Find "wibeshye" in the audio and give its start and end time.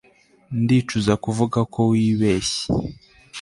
1.91-2.65